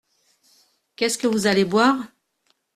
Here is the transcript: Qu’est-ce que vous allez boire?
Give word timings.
Qu’est-ce 0.95 1.19
que 1.19 1.27
vous 1.27 1.45
allez 1.45 1.63
boire? 1.63 2.05